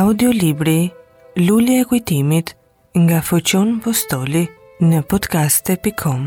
Audiolibri 0.00 0.80
Lulli 1.46 1.72
e 1.80 1.84
kujtimit 1.90 2.48
nga 3.04 3.18
Fuqion 3.28 3.68
Postoli 3.84 4.42
në 4.90 5.00
podcaste.com 5.10 6.26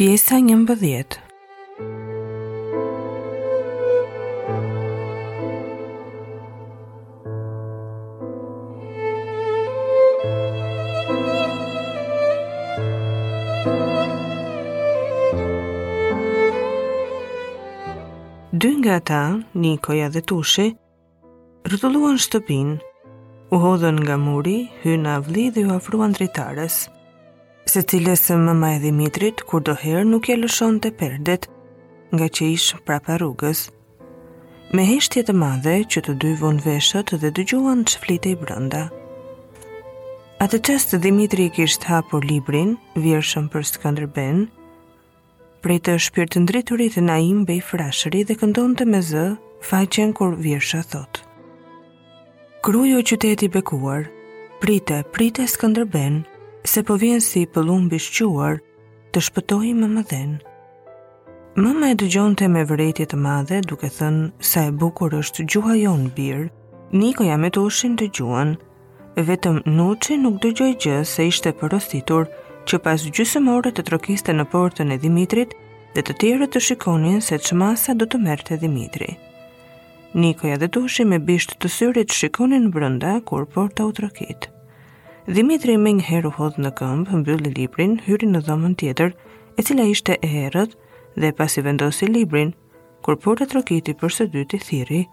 Pjesa 0.00 0.40
një 0.48 0.56
mbëdhjetë 0.64 1.31
Dy 18.52 18.68
nga 18.76 19.00
ta, 19.00 19.40
Nikoja 19.54 20.08
dhe 20.12 20.20
Tushi, 20.20 20.74
rrotulluan 21.68 22.18
shtëpin, 22.20 22.74
u 23.50 23.56
hodhën 23.62 23.96
nga 24.04 24.16
muri, 24.20 24.68
hynë 24.82 25.08
avli 25.12 25.46
dhe 25.54 25.62
ju 25.64 25.70
afruan 25.72 26.12
dritarës. 26.12 26.76
Se 27.64 27.80
cilës 27.88 28.26
e 28.28 28.36
mëma 28.36 28.68
e 28.76 28.82
Dimitrit, 28.84 29.40
kur 29.48 29.64
doherë 29.64 30.04
nuk 30.10 30.28
e 30.28 30.36
lëshon 30.36 30.76
të 30.84 30.92
perdet, 31.00 31.48
nga 32.12 32.28
që 32.28 32.50
ishë 32.58 32.82
prapa 32.84 33.16
rrugës. 33.16 33.62
Me 34.76 34.84
heshtje 34.90 35.24
të 35.24 35.38
madhe 35.44 35.78
që 35.92 36.04
të 36.04 36.18
dy 36.20 36.34
vonë 36.44 36.64
veshët 36.68 37.16
dhe 37.24 37.32
dëgjuan 37.38 37.86
që 37.88 38.02
flite 38.04 38.34
i 38.36 38.40
brënda. 38.44 38.84
Atë 40.44 40.60
qëstë 40.68 41.00
Dimitri 41.08 41.48
kishtë 41.56 41.88
hapur 41.94 42.28
librin, 42.28 42.76
vjërshëm 43.08 43.48
për 43.54 43.70
Skanderben, 43.72 44.44
prej 45.62 45.78
të 45.86 45.92
shpirë 46.04 46.30
të 46.34 46.40
ndriturit 46.42 46.96
e 46.98 47.02
na 47.06 47.18
imbe 47.22 47.54
i 47.56 47.62
frashëri 47.66 48.24
dhe 48.28 48.34
këndon 48.40 48.72
të 48.78 48.86
me 48.90 49.00
zë, 49.08 49.24
faqen 49.68 50.12
kur 50.18 50.34
vjërshë 50.44 50.80
thot. 50.92 51.20
Krujo 52.66 53.00
qyteti 53.08 53.48
bekuar, 53.54 54.08
prite, 54.62 55.00
prite 55.14 55.46
së 55.50 55.60
këndërben, 55.62 56.20
se 56.72 56.82
po 56.86 56.94
vjen 57.02 57.22
si 57.22 57.44
pëllum 57.54 57.88
bishquar, 57.90 58.58
të 59.12 59.22
shpëtoj 59.28 59.70
më 59.80 59.90
më 59.96 60.02
dhenë. 60.12 60.40
Më 61.62 61.70
me 61.78 61.90
e 61.92 61.96
dëgjon 62.00 62.36
të 62.38 62.46
me 62.48 62.62
vërejtje 62.68 63.06
të 63.12 63.16
madhe 63.22 63.58
duke 63.68 63.90
thënë 63.94 64.28
sa 64.50 64.62
e 64.68 64.74
bukur 64.82 65.12
është 65.20 65.44
gjuha 65.52 65.74
jonë 65.84 66.12
birë, 66.16 66.46
niko 66.96 67.26
jam 67.28 67.44
e 67.44 67.50
të 67.52 67.64
ushin 67.68 67.98
të 67.98 68.08
gjuën, 68.18 68.54
vetëm 69.28 69.58
nuqin 69.76 70.22
nuk 70.24 70.38
dëgjoj 70.42 70.72
gjë 70.80 70.98
se 71.12 71.26
ishte 71.28 71.52
përëstitur 71.60 72.30
që 72.70 72.78
pas 72.84 73.00
gjysëmore 73.14 73.72
të 73.74 73.82
trokiste 73.88 74.34
në 74.36 74.44
portën 74.52 74.94
e 74.94 74.98
Dimitrit 75.02 75.54
dhe 75.96 76.02
të 76.06 76.14
tjerët 76.20 76.52
të 76.54 76.62
shikonin 76.66 77.20
se 77.22 77.38
që 77.42 77.56
masa 77.58 77.94
do 77.98 78.06
të 78.06 78.20
merte 78.22 78.58
Dimitri. 78.60 79.08
Nikoja 80.14 80.58
dhe 80.60 80.68
Tushi 80.68 81.06
me 81.08 81.18
bisht 81.18 81.56
të 81.60 81.70
syrit 81.72 82.12
shikonin 82.12 82.70
brënda 82.74 83.16
kur 83.28 83.46
porta 83.46 83.86
u 83.88 83.92
trokit. 83.96 84.48
Dimitri 85.26 85.76
me 85.80 85.92
njëheru 85.98 86.32
hodhë 86.36 86.64
në 86.66 86.70
këmbë, 86.78 87.18
mbylli 87.22 87.52
librin, 87.56 87.96
hyri 88.06 88.26
në 88.28 88.42
dhomën 88.46 88.76
tjetër, 88.80 89.12
e 89.56 89.62
cila 89.62 89.86
ishte 89.88 90.18
e 90.20 90.28
herët, 90.32 90.76
dhe 91.16 91.32
pasi 91.38 91.62
vendosi 91.62 92.08
librin, 92.10 92.52
kur 93.04 93.16
porta 93.18 93.46
trokiti 93.48 93.94
për 93.94 94.16
së 94.20 94.28
dyti 94.34 94.58
thiri, 94.66 95.04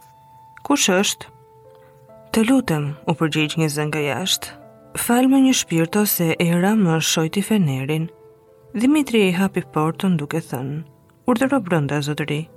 kush 0.68 0.90
është? 0.94 1.32
Të 2.36 2.44
lutëm, 2.50 2.90
u 3.10 3.18
përgjigj 3.20 3.58
një 3.62 3.70
zënë 3.78 3.90
nga 3.96 4.08
jashtë 4.12 4.59
falë 5.00 5.30
me 5.32 5.40
një 5.46 5.52
shpirto 5.62 6.02
se 6.06 6.32
e 6.36 6.46
më 6.78 6.96
shojti 7.10 7.42
fenerin. 7.50 8.10
Dimitri 8.74 9.22
i 9.28 9.32
hapi 9.34 9.62
portën 9.74 10.18
duke 10.18 10.42
thënë, 10.50 10.78
ur 11.28 11.40
brënda, 11.68 12.02
zotëri. 12.02 12.50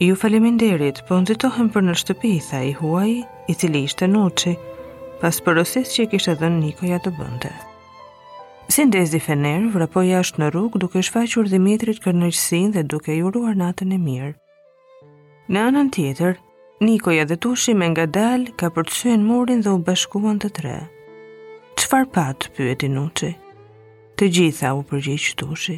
Ju 0.00 0.14
faleminderit, 0.16 0.98
po 1.08 1.18
nëzitohen 1.20 1.68
për 1.72 1.82
në 1.84 1.94
shtëpi 2.02 2.30
i 2.36 2.40
tha 2.48 2.60
i 2.70 2.72
huaj, 2.72 3.10
i 3.50 3.54
cili 3.54 3.82
ishte 3.84 4.06
në 4.06 4.56
pas 5.20 5.40
për 5.40 5.54
që 5.62 6.02
i 6.02 6.06
kishtë 6.10 6.34
dhe 6.40 6.48
nikoja 6.50 6.98
të 7.00 7.10
bënde. 7.18 7.50
Si 8.68 8.84
ndezi 8.84 9.20
fener, 9.20 9.60
vrapoj 9.74 10.06
ashtë 10.20 10.40
në 10.40 10.46
rrug 10.50 10.72
duke 10.78 11.00
shfaqur 11.02 11.46
Dimitrit 11.50 12.00
kër 12.02 12.14
dhe 12.74 12.82
duke 12.82 13.14
i 13.14 13.22
uruar 13.22 13.54
natën 13.54 13.92
e 13.94 13.98
mirë. 14.06 14.34
Në 15.50 15.60
anën 15.68 15.90
tjetër, 15.90 16.34
Nikoja 16.80 17.24
dhe 17.24 17.36
Tushi 17.38 17.74
me 17.74 17.86
nga 17.88 18.06
dalë 18.06 18.56
ka 18.58 18.66
përtsuen 18.74 19.22
murin 19.28 19.60
dhe 19.62 19.70
u 19.70 19.78
bashkuan 19.78 20.40
të 20.42 20.48
tre 20.56 20.74
qëfar 21.92 22.06
patë 22.08 22.46
pyeti 22.56 22.88
nuqi? 22.88 23.26
Të 24.16 24.26
gjitha 24.34 24.70
u 24.72 24.78
përgjith 24.88 25.12
ushi. 25.24 25.34
tushi. 25.40 25.74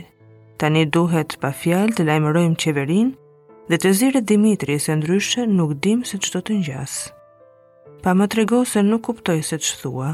Tani 0.58 0.84
duhet 0.86 1.34
pa 1.42 1.50
fjalë 1.50 1.96
të 1.96 2.02
lajmërojmë 2.06 2.58
qeverin 2.62 3.08
dhe 3.70 3.76
të 3.82 3.90
zire 3.98 4.20
Dimitri 4.22 4.76
se 4.78 4.94
ndryshe 4.94 5.42
nuk 5.50 5.72
dim 5.82 6.04
se 6.06 6.16
që 6.22 6.38
të 6.44 6.52
njësë. 6.60 7.10
Pa 8.02 8.14
më 8.14 8.26
trego 8.32 8.60
se 8.64 8.80
nuk 8.82 9.02
kuptoj 9.08 9.40
se 9.42 9.58
që 9.58 9.72
thua. 9.80 10.12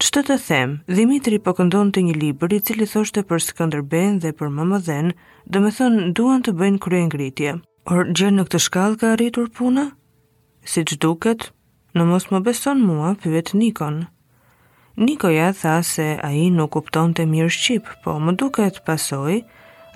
Që 0.00 0.08
të 0.24 0.38
them, 0.46 0.70
Dimitri 0.88 1.36
po 1.38 1.52
këndon 1.52 1.92
të 1.92 2.00
një 2.08 2.14
libëri 2.22 2.56
i 2.56 2.64
cili 2.64 2.86
thoshte 2.88 3.20
për 3.28 3.44
skëndërben 3.48 4.22
dhe 4.22 4.32
për 4.38 4.48
më 4.56 4.64
më 4.72 4.78
dhenë, 4.86 5.12
dhe 5.52 5.58
me 5.60 5.70
thonë 5.76 6.14
duan 6.16 6.40
të 6.42 6.56
bëjnë 6.60 6.80
kryen 6.84 7.12
gritje. 7.12 7.52
Or, 7.92 8.08
gjenë 8.16 8.38
në 8.40 8.48
këtë 8.48 8.62
shkallë 8.66 8.96
ka 9.00 9.12
arritur 9.12 9.52
puna? 9.56 9.84
Si 10.64 10.80
që 10.80 10.96
duket, 11.04 11.50
në 11.92 12.02
mos 12.08 12.30
më 12.32 12.40
beson 12.48 12.80
mua, 12.80 13.12
pyet 13.20 13.52
Nikon. 13.52 14.06
Nikoja 14.96 15.52
tha 15.52 15.82
se 15.82 16.18
a 16.22 16.30
i 16.36 16.50
nuk 16.52 16.70
kupton 16.76 17.14
të 17.16 17.24
mirë 17.24 17.48
shqip, 17.50 17.86
po 18.04 18.18
më 18.20 18.34
duke 18.36 18.66
të 18.76 18.82
pasoj, 18.84 19.38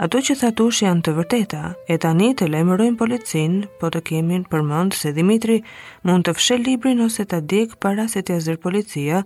ato 0.01 0.21
që 0.25 0.37
tha 0.41 0.49
tush 0.57 0.83
janë 0.87 1.05
të 1.05 1.13
vërteta, 1.19 1.61
e 1.89 1.99
ta 2.01 2.13
një 2.17 2.31
të 2.41 2.49
lemërojnë 2.49 2.97
policin, 2.97 3.59
po 3.81 3.91
të 3.93 4.01
kemin 4.09 4.45
për 4.49 4.63
mund 4.65 4.97
se 4.97 5.13
Dimitri 5.13 5.59
mund 6.03 6.25
të 6.25 6.33
fshe 6.39 6.57
libri 6.63 6.95
nëse 6.97 7.27
të 7.29 7.41
dik 7.51 7.77
para 7.85 8.09
se 8.09 8.23
të 8.25 8.39
jazër 8.39 8.57
policia, 8.57 9.21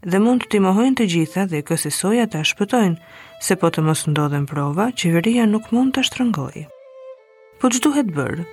dhe 0.00 0.18
mund 0.24 0.44
të 0.46 0.50
timohojnë 0.56 0.96
të 1.02 1.08
gjitha 1.12 1.44
dhe 1.52 1.60
kësi 1.68 1.92
soja 1.92 2.24
të 2.24 2.40
ashpëtojnë, 2.40 2.96
se 3.44 3.56
po 3.60 3.68
të 3.68 3.84
mos 3.90 4.06
ndodhen 4.08 4.46
prova, 4.48 4.88
qeveria 4.96 5.44
nuk 5.52 5.68
mund 5.76 5.96
të 5.98 6.04
shtrëngoj. 6.08 6.64
Po 7.60 7.68
që 7.68 7.80
duhet 7.86 8.08
bërë, 8.16 8.46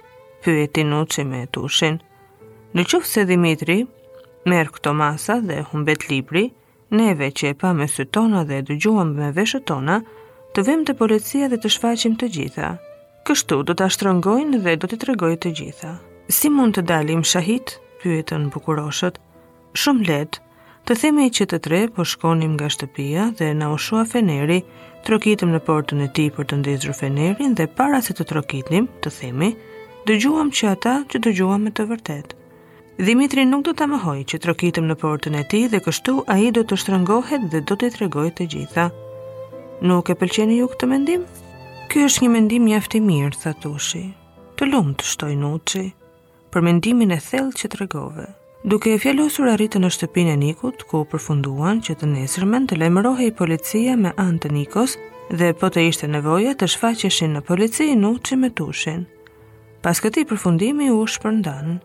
pyetinu 0.44 1.06
që 1.16 1.24
me 1.32 1.46
tushin, 1.48 2.02
në 2.76 2.84
qëfë 2.84 3.08
se 3.16 3.24
Dimitri 3.32 3.86
Merë 4.48 4.70
këto 4.78 4.92
masa 4.96 5.36
dhe 5.44 5.56
humbet 5.72 6.06
libri, 6.08 6.42
neve 6.98 7.28
që 7.40 7.50
e 7.52 7.56
pa 7.62 7.74
me 7.76 7.88
së 7.94 8.04
tona 8.18 8.46
dhe 8.48 8.62
dëgjuam 8.70 9.10
me 9.18 9.32
veshët 9.38 9.66
tona, 9.72 9.98
të 10.56 10.64
vim 10.68 10.86
të 10.88 10.94
policia 11.02 11.50
dhe 11.52 11.58
të 11.66 11.72
shfaqim 11.76 12.14
të 12.22 12.30
gjitha. 12.36 12.70
Kështu 13.28 13.58
do 13.68 13.76
të 13.76 13.88
ashtërëngojnë 13.90 14.62
dhe 14.68 14.76
do 14.84 14.88
të 14.94 15.00
tregoj 15.02 15.34
të 15.46 15.52
gjitha. 15.60 15.92
Si 16.38 16.52
mund 16.60 16.78
të 16.80 16.86
dalim 16.94 17.26
shahit, 17.34 17.76
pyetën 18.06 18.48
bukuroshët, 18.54 19.20
shumë 19.84 20.08
letë, 20.14 20.42
të 20.88 20.98
themi 21.04 21.28
që 21.40 21.50
të 21.52 21.60
tre 21.68 21.82
po 21.98 22.08
shkonim 22.14 22.56
nga 22.56 22.72
shtëpia 22.78 23.28
dhe 23.42 23.52
na 23.64 23.74
u 23.76 23.82
feneri, 24.14 24.62
trokitim 25.10 25.52
në 25.52 25.60
portën 25.68 26.08
e 26.08 26.12
tij 26.16 26.32
për 26.38 26.46
të 26.54 26.62
ndezur 26.62 26.94
fenerin 27.02 27.54
dhe 27.60 27.68
para 27.82 28.00
se 28.08 28.14
të 28.16 28.24
trokitnim, 28.32 28.88
të 29.04 29.10
themi, 29.20 29.52
dëgjuam 30.08 30.56
që 30.58 30.64
ata 30.76 30.96
që 31.12 31.26
dëgjuam 31.28 31.64
me 31.68 31.72
të 31.80 31.92
vërtetë. 31.94 32.44
Dimitri 32.98 33.44
nuk 33.46 33.62
do 33.66 33.72
të 33.78 33.86
amëhoj 33.86 34.24
që 34.32 34.38
trokitëm 34.42 34.88
në 34.90 34.96
portën 34.98 35.36
e 35.38 35.44
ti 35.50 35.60
dhe 35.70 35.78
kështu 35.86 36.14
a 36.34 36.38
i 36.42 36.48
do 36.54 36.64
të 36.66 36.78
shtrëngohet 36.82 37.44
dhe 37.52 37.60
do 37.70 37.76
të 37.78 37.90
tregoj 37.94 38.30
të 38.40 38.46
gjitha. 38.54 38.86
Nuk 39.86 40.10
e 40.10 40.16
pëlqeni 40.18 40.56
ju 40.58 40.70
këtë 40.72 40.88
mendim? 40.94 41.26
Ky 41.94 42.02
është 42.08 42.24
një 42.26 42.30
mendim 42.36 42.66
afti 42.78 43.02
mirë, 43.10 43.38
tha 43.44 43.54
tushi. 43.66 44.02
Të 44.58 44.66
lumë 44.72 44.94
të 45.02 45.06
shtoj 45.14 45.36
nuqi, 45.44 45.84
për 46.52 46.64
mendimin 46.70 47.14
e 47.14 47.20
thellë 47.28 47.54
që 47.62 47.70
tregove. 47.76 48.26
Duke 48.66 48.90
e 48.96 49.00
fjallosur 49.06 49.52
arritën 49.54 49.84
në 49.86 49.92
shtëpinë 49.98 50.34
e 50.34 50.38
Nikut, 50.48 50.82
ku 50.90 51.04
përfunduan 51.14 51.84
që 51.86 52.00
të 52.02 52.10
nesërmen 52.16 52.66
të 52.68 52.80
lajmërohej 52.82 53.30
policia 53.44 53.94
me 54.02 54.16
anë 54.26 54.42
të 54.48 54.52
Nikos 54.58 54.98
dhe 55.38 55.54
po 55.62 55.70
të 55.70 55.86
ishte 55.92 56.10
nevoja 56.18 56.56
të 56.58 56.66
shfaqeshin 56.74 57.38
në 57.38 57.42
polici 57.52 57.92
Nuçi 58.02 58.36
me 58.46 58.50
Tushin. 58.58 59.06
Pas 59.86 60.02
këtij 60.02 60.26
përfundimi 60.34 60.90
u 60.98 61.04
shpërndan. 61.06 61.78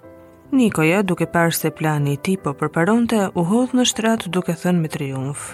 Nikoja, 0.53 1.01
duke 1.01 1.25
parë 1.33 1.55
se 1.57 1.71
plani 1.73 2.13
i 2.13 2.19
tij 2.21 2.37
po 2.43 2.53
përparonte, 2.53 3.19
u 3.41 3.43
hodh 3.49 3.71
në 3.73 3.87
shtrat 3.89 4.27
duke 4.37 4.53
thënë 4.53 4.83
me 4.83 4.89
triumf: 4.93 5.47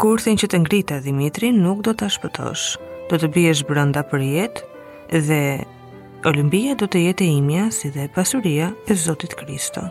Kurthin 0.00 0.38
që 0.40 0.48
të 0.54 0.60
ngrita 0.62 1.00
Dimitri 1.04 1.50
nuk 1.52 1.82
do 1.84 1.92
ta 1.92 2.08
shpëtosh. 2.08 2.78
Do 3.10 3.18
të 3.20 3.28
biesh 3.34 3.60
brenda 3.68 4.00
për 4.08 4.22
jetë 4.34 5.20
dhe 5.28 5.40
Olimpia 6.30 6.78
do 6.80 6.88
të 6.88 7.02
jetë 7.10 7.26
e 7.28 7.34
imja 7.42 7.66
si 7.76 7.90
dhe 7.92 8.06
pasuria 8.16 8.70
e 8.88 8.96
Zotit 8.96 9.36
Kristo. 9.36 9.82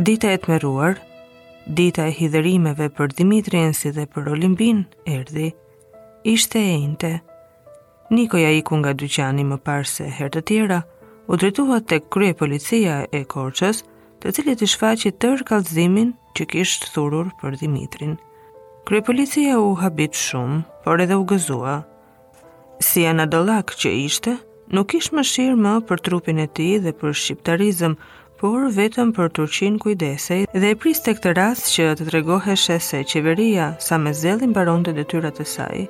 Dita 0.00 0.32
e 0.32 0.40
të 0.40 0.54
meruar, 0.54 0.96
dita 1.68 2.06
e 2.08 2.16
hidhërimeve 2.22 2.88
për 2.96 3.12
Dimitrien 3.20 3.76
si 3.76 3.92
dhe 3.92 4.06
për 4.08 4.32
Olimpin, 4.38 4.86
erdi, 5.04 5.50
ishte 6.24 6.56
e 6.56 6.72
inte. 6.88 7.12
Nikoja 8.16 8.48
i 8.56 8.64
ku 8.64 8.80
nga 8.80 8.96
dyqani 8.96 9.44
më 9.52 9.60
parë 9.60 9.92
se 9.96 10.08
herë 10.08 10.36
të 10.38 10.46
tjera, 10.48 10.80
u 11.28 11.36
drejtuat 11.36 11.86
tek 11.88 12.02
krye 12.10 12.34
policia 12.34 13.02
e 13.12 13.22
Korçës, 13.34 13.82
të 14.22 14.32
cilët 14.36 14.62
i 14.62 14.68
shfaqi 14.70 15.12
tër 15.22 15.42
kallëzimin 15.48 16.08
që 16.38 16.46
kishtë 16.54 16.88
thurur 16.94 17.28
për 17.42 17.54
Dimitrin. 17.62 18.16
Krye 18.88 19.02
policia 19.06 19.58
u 19.62 19.68
habit 19.78 20.18
shumë, 20.18 20.62
por 20.84 21.02
edhe 21.04 21.18
u 21.18 21.24
gëzua. 21.26 21.76
Si 22.82 23.04
dolak 23.34 23.74
që 23.80 23.90
ishte, 24.06 24.36
nuk 24.72 24.94
ish 24.94 25.12
më 25.12 25.22
shirë 25.32 25.56
më 25.64 25.74
për 25.88 25.98
trupin 26.04 26.38
e 26.42 26.46
ti 26.46 26.78
dhe 26.78 26.92
për 26.92 27.12
shqiptarizm, 27.14 27.94
por 28.40 28.66
vetëm 28.74 29.12
për 29.14 29.28
Turqin 29.38 29.78
kujdesej 29.78 30.46
dhe 30.60 30.68
e 30.70 30.74
priste 30.74 31.12
këtë 31.14 31.36
rast 31.38 31.70
që 31.76 31.94
të 31.98 32.04
tregohe 32.10 32.56
se 32.58 33.04
qeveria 33.12 33.74
sa 33.78 33.98
me 33.98 34.12
zelin 34.12 34.52
baron 34.52 34.82
të 34.82 34.96
detyrat 34.98 35.38
e 35.38 35.46
saj, 35.54 35.86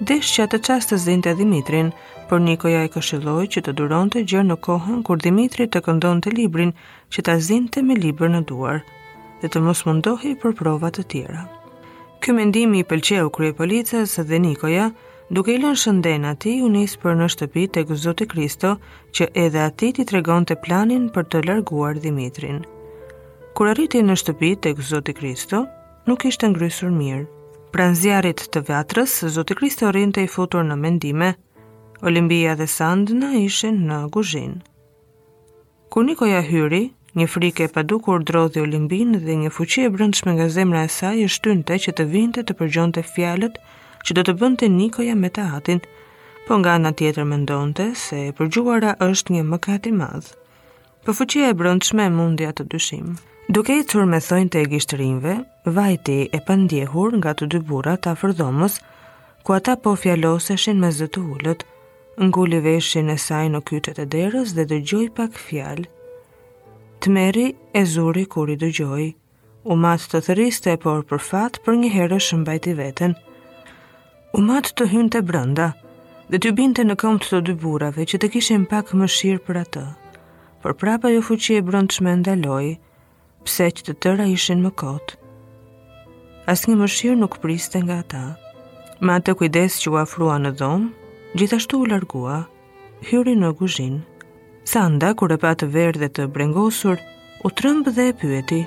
Desh 0.00 0.28
që 0.36 0.44
atë 0.46 0.58
qastë 0.62 0.94
të 0.94 0.96
zinë 1.04 1.22
të 1.26 1.32
Dimitrin, 1.40 1.88
por 2.30 2.38
Nikoja 2.42 2.84
i 2.86 2.90
këshiloj 2.94 3.48
që 3.54 3.62
të 3.66 3.72
duron 3.80 4.10
të 4.14 4.20
gjërë 4.30 4.46
në 4.48 4.56
kohën 4.62 4.98
kur 5.08 5.18
Dimitri 5.24 5.66
të 5.66 5.80
këndon 5.88 6.20
të 6.22 6.30
librin 6.36 6.70
që 7.16 7.24
të 7.26 7.34
zinë 7.46 7.70
të 7.74 7.82
me 7.88 7.96
librë 7.98 8.28
në 8.36 8.42
duar 8.50 8.78
dhe 9.42 9.48
të 9.50 9.62
mos 9.66 9.82
mundohi 9.88 10.36
për 10.44 10.54
provat 10.60 10.94
të 10.94 11.02
tjera. 11.14 11.40
Ky 12.22 12.34
mendimi 12.38 12.82
i 12.82 12.86
pëlqeu 12.92 13.30
krye 13.38 13.56
policës 13.62 14.14
dhe 14.30 14.38
Nikoja, 14.46 14.86
duke 15.34 15.54
i 15.54 15.60
lënë 15.66 15.80
shënden 15.82 16.28
ati 16.30 16.52
u 16.62 16.70
njësë 16.76 17.00
për 17.02 17.16
në 17.18 17.28
shtëpi 17.34 17.64
të 17.74 17.84
gëzote 17.90 18.28
Kristo 18.34 18.76
që 19.18 19.28
edhe 19.46 19.64
ati 19.64 19.90
ti 19.98 20.04
të 20.06 20.18
regon 20.20 20.46
të 20.46 20.60
planin 20.68 21.08
për 21.18 21.26
të 21.34 21.42
larguar 21.50 21.98
Dimitrin. 22.06 22.62
Kur 23.58 23.72
arriti 23.74 24.04
në 24.06 24.14
shtëpi 24.22 24.52
të 24.62 24.76
gëzote 24.78 25.16
Kristo, 25.18 25.64
nuk 26.06 26.26
ishte 26.30 26.50
ngrysur 26.54 26.90
mirë, 27.00 27.26
pranzjarit 27.72 28.42
të 28.52 28.62
vjatrës, 28.68 29.14
Zotë 29.34 29.56
Kristi 29.58 29.86
orin 29.88 30.12
të 30.14 30.24
i 30.26 30.30
futur 30.32 30.64
në 30.66 30.76
mendime, 30.82 31.32
Olimpia 32.08 32.54
dhe 32.58 32.66
në 33.20 33.30
ishin 33.44 33.80
në 33.88 33.98
guzhin. 34.14 34.60
Kur 35.90 36.04
Nikoja 36.06 36.42
hyri, 36.48 36.84
një 37.16 37.26
frike 37.32 37.64
e 37.64 37.72
padukur 37.74 38.24
drodhi 38.30 38.60
Olimpin 38.60 39.12
dhe 39.26 39.36
një 39.42 39.50
fuqi 39.56 39.84
e 39.84 39.90
brëndshme 39.96 40.34
nga 40.36 40.48
zemra 40.56 40.82
e 40.88 40.90
saj 40.98 41.22
e 41.24 41.28
shtynte 41.36 41.78
që 41.84 41.92
të 41.96 42.08
vinte 42.12 42.44
të 42.44 42.56
përgjonte 42.60 43.02
fjalët 43.14 43.54
që 44.04 44.16
do 44.16 44.24
të 44.24 44.36
bënte 44.40 44.68
Nikoja 44.80 45.14
me 45.18 45.28
të 45.30 45.48
atin, 45.58 45.80
po 46.46 46.58
nga 46.60 46.76
ana 46.78 46.92
tjetër 46.98 47.24
mendonte 47.32 47.90
se 48.06 48.20
përgjuara 48.38 48.94
është 49.10 49.34
një 49.38 49.44
mëkat 49.52 49.90
i 49.90 49.94
madh 50.02 50.30
përfuqia 51.08 51.46
e 51.48 51.52
brëndshme 51.56 52.04
e 52.04 52.10
mundja 52.12 52.50
të 52.52 52.64
dyshim. 52.72 53.14
Duke 53.56 53.72
i 53.80 53.84
tërë 53.90 54.02
me 54.10 54.18
thojnë 54.20 54.50
të 54.52 54.62
gishtërinve 54.72 55.34
vajti 55.76 56.16
e 56.36 56.38
pandjehur 56.44 57.14
nga 57.16 57.32
të 57.38 57.46
dy 57.54 57.60
bura 57.70 57.94
të 57.96 58.10
afërdhomës, 58.12 58.74
ku 59.40 59.54
ata 59.56 59.78
po 59.80 59.94
fjaloseshin 60.02 60.76
me 60.82 60.90
zëtu 60.92 61.22
ullët, 61.34 61.62
ngulli 62.26 62.58
veshin 62.66 63.08
e 63.08 63.16
saj 63.24 63.46
në 63.54 63.60
kytet 63.70 64.00
e 64.04 64.04
derës 64.16 64.52
dhe 64.58 64.66
dëgjoj 64.74 65.06
pak 65.16 65.40
fjalë. 65.46 65.86
Të 67.00 67.12
meri 67.16 67.46
e 67.80 67.82
zuri 67.94 68.24
kur 68.34 68.52
i 68.52 68.56
dëgjoj, 68.66 69.06
u 69.72 69.76
matë 69.86 70.10
të 70.12 70.20
thëriste, 70.28 70.74
por 70.84 71.06
për 71.08 71.22
fatë 71.30 71.62
për 71.64 71.78
një 71.80 71.90
herë 71.96 72.18
shëmbajti 72.28 72.74
veten. 72.82 73.16
U 74.36 74.44
matë 74.44 74.74
të 74.76 74.90
hynë 74.92 75.10
të 75.16 75.24
brënda, 75.32 75.70
dhe 76.28 76.42
të 76.44 76.52
binte 76.60 76.84
në 76.84 76.98
këmë 77.00 77.24
të 77.24 77.42
dy 77.48 77.56
burave 77.64 78.06
që 78.12 78.20
të 78.20 78.28
kishin 78.36 78.68
pak 78.74 78.92
më 79.00 79.08
shirë 79.16 79.44
për 79.48 79.62
atë 79.64 79.86
për 80.62 80.74
prapa 80.74 81.10
jo 81.12 81.20
fuqi 81.22 81.54
e 81.58 81.64
brëndshme 81.66 82.12
ndaloi, 82.24 82.70
pse 83.46 83.68
që 83.78 83.84
të 83.88 83.94
tëra 84.04 84.24
ishin 84.34 84.62
më 84.64 84.72
kotë. 84.80 85.14
As 86.50 86.64
një 86.66 86.78
mëshirë 86.80 87.18
nuk 87.20 87.36
priste 87.42 87.78
nga 87.84 88.00
ta, 88.10 88.22
ma 89.06 89.18
të 89.22 89.36
kujdes 89.38 89.76
që 89.82 89.92
u 89.92 89.98
afrua 90.02 90.38
në 90.42 90.54
dhomë, 90.58 90.88
gjithashtu 91.38 91.80
u 91.84 91.88
largua, 91.92 92.40
hyri 93.10 93.36
në 93.38 93.52
guzhin. 93.60 94.00
Sanda, 94.68 95.12
kur 95.16 95.32
e 95.32 95.38
pa 95.40 95.54
të 95.56 95.68
verë 95.72 96.00
dhe 96.02 96.08
të 96.16 96.26
brengosur, 96.34 96.98
u 97.46 97.48
trëmbë 97.58 97.94
dhe 97.96 98.08
e 98.10 98.16
pyeti, 98.20 98.62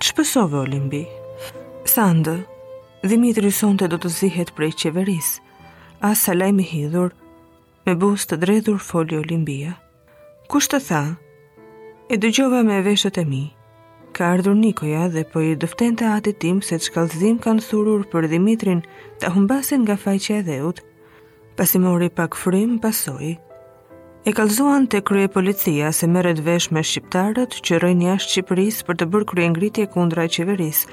që 0.00 0.16
pësove 0.18 0.62
Olimbi? 0.64 1.04
Sanda, 1.94 2.38
Dimitri 3.04 3.50
sonte 3.52 3.84
do 3.92 3.98
të 4.00 4.10
zihet 4.16 4.54
prej 4.56 4.72
qeveris, 4.80 5.34
as 6.00 6.24
sa 6.24 6.32
lajmi 6.32 6.64
hidhur, 6.64 7.12
me 7.84 7.92
bus 8.00 8.24
të 8.26 8.40
dredhur 8.40 8.80
foli 8.80 9.18
Olimbia. 9.20 9.74
Kushtë 10.52 10.76
të 10.76 10.84
tha, 10.86 10.98
e 12.12 12.16
dëgjova 12.20 12.58
me 12.68 12.82
veshët 12.84 13.16
e 13.22 13.22
mi, 13.24 13.38
ka 14.16 14.26
ardhur 14.34 14.56
Nikoja 14.58 15.06
dhe 15.14 15.22
po 15.34 15.40
i 15.40 15.54
dëften 15.62 15.94
të 15.96 16.10
atit 16.18 16.36
tim 16.44 16.58
se 16.66 16.76
të 16.76 16.86
shkallëzim 16.90 17.38
kanë 17.46 17.64
thurur 17.68 18.02
për 18.12 18.26
Dimitrin 18.34 18.82
të 19.22 19.30
humbasin 19.36 19.80
nga 19.86 19.96
fajqe 20.04 20.36
e 20.42 20.44
dheut, 20.50 20.82
Pasimori 21.56 22.10
mori 22.10 22.10
pak 22.18 22.36
frim 22.42 22.76
pasoj. 22.84 23.30
E 24.28 24.36
kalzuan 24.36 24.84
të 24.92 25.00
krye 25.08 25.32
policia 25.38 25.88
se 25.96 26.06
meret 26.12 26.44
vesh 26.46 26.68
me 26.76 26.84
shqiptarët 26.90 27.56
që 27.64 27.80
rëjnë 27.86 28.08
jashtë 28.10 28.34
Shqipëris 28.34 28.82
për 28.88 29.00
të 29.00 29.08
bërë 29.14 29.30
krye 29.32 29.50
ngritje 29.54 29.88
kundra 29.96 30.28
e 30.28 30.32
qeveris, 30.36 30.84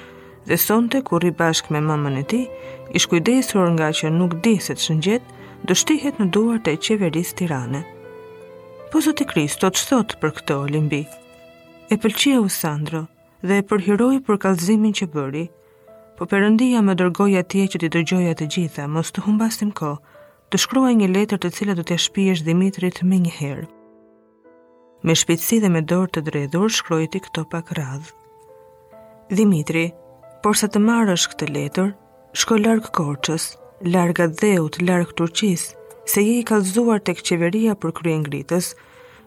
dhe 0.47 0.55
sonte 0.67 1.03
kur 1.09 1.25
i 1.27 1.31
bashk 1.43 1.73
me 1.75 1.81
mamën 1.91 2.21
e 2.21 2.27
ti, 2.31 2.41
i 2.93 2.99
kujdesur 3.03 3.73
nga 3.75 3.91
që 3.99 4.15
nuk 4.15 4.39
di 4.47 4.55
se 4.67 4.77
të 4.79 4.87
shëngjet, 4.87 5.31
dështihet 5.67 6.21
në 6.23 6.31
duart 6.37 6.71
e 6.75 6.79
qeveris 6.85 7.35
tirane. 7.39 7.83
Po 8.91 8.99
Zoti 8.99 9.23
Kristo 9.23 9.69
të 9.71 9.79
çthot 9.79 10.13
për 10.19 10.31
këtë 10.37 10.55
Olimpi. 10.65 10.97
E 11.91 11.95
pëlqeu 12.03 12.43
Sandro 12.51 13.05
dhe 13.39 13.59
e 13.61 13.63
përhiroi 13.69 14.17
për 14.27 14.39
kallëzimin 14.45 14.91
që 14.99 15.07
bëri. 15.13 15.43
Po 16.19 16.27
Perëndia 16.31 16.81
më 16.83 16.95
dërgoi 16.99 17.37
atje 17.39 17.69
që 17.71 17.81
ti 17.85 17.89
dëgjoja 17.95 18.33
të 18.41 18.49
gjitha, 18.55 18.89
mos 18.91 19.13
të 19.15 19.23
humbasim 19.27 19.71
kohë. 19.71 20.19
Të 20.51 20.59
shkruaj 20.65 20.91
një 20.99 21.07
letër 21.13 21.39
të 21.45 21.49
cilën 21.57 21.77
do 21.79 21.83
t'ia 21.87 22.01
shpijesh 22.07 22.43
Dimitrit 22.49 22.99
më 23.07 23.19
një 23.23 23.31
herë. 23.37 23.69
Me 25.07 25.15
shpejtësi 25.21 25.61
dhe 25.63 25.71
me 25.71 25.79
dorë 25.93 26.11
të 26.17 26.25
dredhur 26.27 26.75
shkroi 26.79 27.07
ti 27.13 27.23
këto 27.23 27.45
pak 27.53 27.71
radh. 27.79 28.11
Dimitri, 29.31 29.85
por 30.43 30.59
sa 30.59 30.67
të 30.67 30.83
marrësh 30.89 31.29
këtë 31.31 31.51
letër, 31.55 31.93
shko 32.35 32.59
larg 32.65 32.91
Korçës, 32.99 33.53
larg 33.95 34.19
Adheut, 34.27 34.81
larg 34.83 35.15
Turqisë, 35.15 35.79
se 36.05 36.21
je 36.23 36.39
i 36.39 36.43
kalzuar 36.47 36.99
tek 37.03 37.21
qeveria 37.23 37.75
për 37.77 37.93
krye 37.99 38.19
ngritës, 38.21 38.73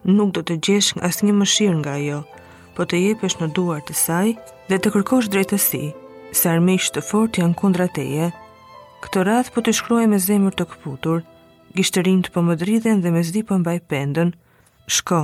nuk 0.03 0.31
do 0.37 0.43
të 0.45 0.57
gjesh 0.67 0.91
as 1.01 1.21
një 1.23 1.35
mëshirë 1.39 1.77
nga 1.81 1.95
jo, 2.03 2.23
po 2.75 2.83
të 2.85 2.99
jepesh 3.05 3.37
në 3.39 3.51
duar 3.55 3.83
të 3.87 3.95
saj 3.99 4.33
dhe 4.69 4.79
të 4.79 4.91
kërkosh 4.95 5.29
drejtësi, 5.31 5.85
se 6.35 6.49
armisht 6.51 6.95
të 6.97 7.05
fort 7.09 7.39
janë 7.39 7.57
kundra 7.59 7.87
teje. 7.97 8.31
Këtë 9.05 9.23
rath 9.27 9.53
po 9.53 9.61
të 9.61 9.75
shkruaj 9.77 10.07
me 10.11 10.19
zemër 10.19 10.55
të 10.57 10.67
këputur, 10.73 11.23
gishtërin 11.77 12.23
të 12.25 12.33
pëmëdridhen 12.35 13.01
dhe 13.03 13.11
me 13.13 13.23
zdi 13.23 13.43
pëmbaj 13.47 13.77
pendën, 13.91 14.33
shko, 14.97 15.21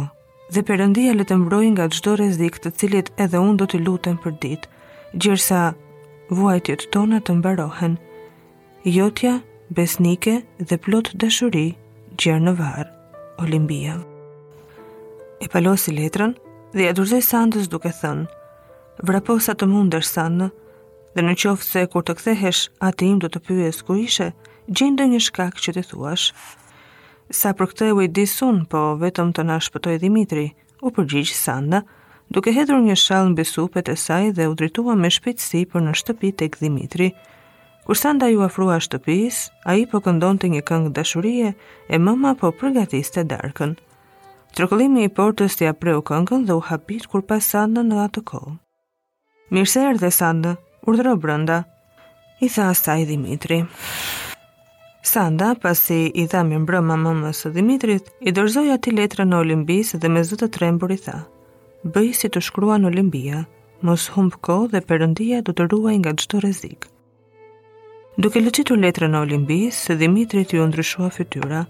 dhe 0.54 0.64
përëndia 0.68 1.16
le 1.16 1.26
të 1.28 1.40
mbroj 1.44 1.66
nga 1.76 1.88
gjdo 1.94 2.16
rezik 2.22 2.60
të 2.64 2.74
cilit 2.80 3.12
edhe 3.26 3.42
unë 3.48 3.60
do 3.64 3.68
të 3.72 3.82
lutem 3.86 4.20
për 4.24 4.38
dit, 4.44 4.68
gjërsa 5.16 5.72
vuajtjet 6.32 6.88
tona 6.96 7.20
të 7.20 7.36
mbarohen. 7.40 7.98
Jotja, 8.86 9.40
besnike 9.72 10.42
dhe 10.68 10.76
plot 10.84 11.08
dashuri 11.24 11.72
gjerë 12.20 12.42
në 12.46 12.54
varë, 12.58 12.90
Olimpia. 13.46 13.94
E 15.40 15.48
palosi 15.54 15.94
letrën 15.96 16.34
dhe 16.76 16.90
e 16.90 16.96
durzej 16.98 17.22
Sandës 17.24 17.70
duke 17.72 17.94
thënë, 18.02 18.28
vrapo 19.08 19.38
sa 19.42 19.56
të 19.56 19.70
mundër 19.72 20.04
Sandë, 20.10 20.50
dhe 21.16 21.24
në 21.24 21.38
qofë 21.44 21.68
se 21.70 21.86
kur 21.94 22.04
të 22.04 22.18
kthehesh 22.20 22.66
ati 22.90 23.14
im 23.14 23.24
do 23.24 23.32
të 23.32 23.46
pyes 23.48 23.80
ku 23.88 23.96
ishe, 24.04 24.28
gjendë 24.68 25.08
një 25.14 25.24
shkak 25.30 25.64
që 25.64 25.78
të 25.80 25.86
thuash. 25.94 26.28
Sa 27.40 27.56
për 27.56 27.72
këtë 27.72 27.94
e 28.12 28.26
sun, 28.28 28.66
po 28.72 28.96
vetëm 29.04 29.32
të 29.32 29.48
nashpëtoj 29.54 29.96
Dimitri, 30.04 30.48
u 30.84 30.92
përgjigjë 30.92 31.40
Sanda, 31.46 31.86
duke 32.30 32.52
hedhur 32.52 32.84
një 32.84 32.98
shalë 33.06 33.30
në 33.32 33.36
besupet 33.40 33.88
e 33.88 33.96
saj 33.96 34.32
dhe 34.38 34.52
u 34.52 34.54
dritua 34.54 34.96
me 35.00 35.08
shpejtësi 35.16 35.62
për 35.72 35.82
në 35.88 35.94
shtëpi 36.02 36.36
tek 36.44 36.60
Dimitri, 36.60 37.14
Kur 37.86 37.96
Sanda 37.98 38.28
ju 38.30 38.42
afrua 38.44 38.76
shtëpis, 38.80 39.50
a 39.66 39.74
i 39.76 39.88
po 39.90 39.98
këndon 40.06 40.38
të 40.38 40.50
një 40.54 40.60
këngë 40.70 40.90
dashurie 40.98 41.48
e 41.90 42.00
mëma 42.06 42.36
po 42.42 42.52
përgatiste 42.60 43.24
darkën. 43.32 43.72
Trokëllimi 44.56 45.06
i 45.08 45.14
portës 45.20 45.58
të 45.58 45.72
apreu 45.74 46.02
këngën 46.12 46.46
dhe 46.48 46.58
u 46.60 46.62
hapit 46.70 47.08
kur 47.10 47.24
pas 47.32 47.48
Sanda 47.54 47.82
në 47.88 48.04
atë 48.06 48.24
kohë. 48.32 48.54
Mirëse 49.58 49.86
erë 49.92 50.02
dhe 50.04 50.12
Sanda, 50.20 50.52
urdhëro 50.86 51.16
brënda, 51.24 51.58
i 52.46 52.50
tha 52.54 52.68
asaj 52.76 53.08
Dimitri. 53.10 53.58
Sanda, 55.14 55.50
pasi 55.64 55.98
i 56.24 56.28
tha 56.30 56.44
mi 56.46 56.60
mbrëma 56.62 56.98
mëmës 57.04 57.48
e 57.50 57.54
Dimitrit, 57.58 58.14
i 58.28 58.30
dorzoj 58.38 58.68
ati 58.76 58.94
letra 58.94 59.26
në 59.26 59.42
Olimbis 59.42 59.96
dhe 60.04 60.12
me 60.14 60.22
zëtë 60.30 60.52
trembur 60.60 60.94
i 60.94 61.02
tha. 61.08 61.18
Bëj 61.96 62.10
si 62.22 62.30
të 62.30 62.46
shkrua 62.50 62.78
në 62.78 62.92
Olimbia, 62.94 63.42
mos 63.82 64.06
humb 64.14 64.38
kohë 64.46 64.70
dhe 64.76 64.86
përëndia 64.92 65.42
do 65.50 65.58
të 65.58 65.72
ruaj 65.74 65.96
nga 66.06 66.14
gjdo 66.22 66.46
rezikë. 66.46 66.88
Duke 68.20 68.42
lëqitur 68.44 68.76
letrën 68.76 69.08
në 69.14 69.22
Olimbis, 69.24 69.78
Dimitri 69.96 70.42
t'ju 70.44 70.66
ndryshua 70.68 71.08
fytyra, 71.16 71.62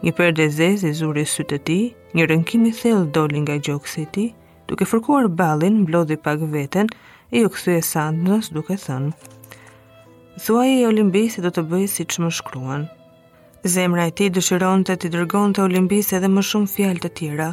një 0.00 0.12
përde 0.16 0.46
zezë 0.48 0.88
i 0.88 0.92
zuri 0.96 1.26
së 1.28 1.44
të 1.50 1.58
ti, 1.68 1.76
një 2.16 2.26
rënkimi 2.30 2.70
thellë 2.72 3.10
dolin 3.12 3.42
nga 3.44 3.58
gjokë 3.60 3.90
si 3.92 4.06
ti, 4.14 4.24
duke 4.68 4.88
fërkuar 4.88 5.28
balin, 5.36 5.82
blodhi 5.84 6.16
pak 6.16 6.40
veten, 6.54 6.88
i 7.36 7.44
u 7.44 7.50
këthu 7.52 7.74
e 7.76 7.82
sandës 7.84 8.48
duke 8.56 8.78
thënë. 8.86 9.12
Thuaj 10.40 10.70
i 10.80 10.86
Olimbis 10.88 11.36
e 11.36 11.44
do 11.44 11.52
të 11.52 11.66
bëjë 11.68 11.90
si 11.98 12.06
që 12.08 12.24
më 12.24 12.30
shkruan. 12.40 12.86
Zemra 13.76 14.06
e 14.08 14.14
ti 14.16 14.30
dëshiron 14.32 14.86
të 14.88 14.96
t'i 14.96 15.10
dërgon 15.12 15.52
të 15.52 15.66
Olimbis 15.68 16.16
edhe 16.16 16.32
më 16.32 16.46
shumë 16.50 16.72
fjal 16.74 17.04
të 17.04 17.12
tjera, 17.20 17.52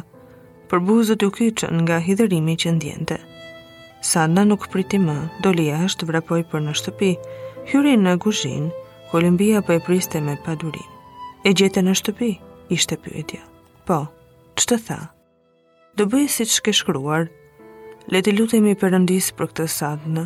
për 0.72 0.80
buzët 0.88 1.28
u 1.28 1.28
kyqën 1.36 1.84
nga 1.84 2.00
hidërimi 2.08 2.56
që 2.64 2.74
ndjente. 2.78 3.20
Sanda 4.00 4.44
nuk 4.48 4.68
priti 4.72 4.96
më, 4.96 5.14
doli 5.44 5.66
jashtë 5.68 6.06
vrapoj 6.08 6.38
për 6.48 6.60
në 6.64 6.72
shtëpi, 6.80 7.10
hyri 7.68 7.92
në 8.00 8.14
guzhin, 8.24 8.70
Kolumbia 9.10 9.60
për 9.60 9.66
po 9.76 9.82
e 9.82 9.84
priste 9.86 10.20
me 10.24 10.38
padurin. 10.46 10.86
E 11.44 11.52
gjete 11.52 11.82
në 11.84 11.92
shtëpi, 12.00 12.30
ishte 12.72 12.96
pyetja. 13.04 13.42
Po, 13.84 13.98
që 14.56 14.66
të 14.72 14.78
tha? 14.86 14.98
Do 16.00 16.06
bëjë 16.14 16.30
si 16.38 16.46
që 16.54 16.64
ke 16.68 16.74
shkruar, 16.80 17.28
le 18.08 18.22
të 18.24 18.34
lutemi 18.38 18.72
përëndis 18.80 19.34
për 19.36 19.50
këtë 19.52 19.66
sadnë. 19.76 20.24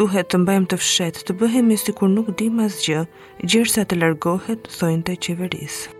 Duhet 0.00 0.30
të 0.32 0.40
mbajmë 0.46 0.70
të 0.72 0.80
fshet, 0.80 1.20
të 1.28 1.36
bëhemi 1.40 1.76
si 1.80 1.92
kur 1.92 2.08
nuk 2.16 2.32
di 2.40 2.48
mas 2.48 2.80
gjë, 2.88 3.04
gjërësa 3.44 3.84
të 3.92 4.00
largohet, 4.00 4.64
thojnë 4.80 5.10
të 5.10 5.20
qeverisë. 5.28 5.95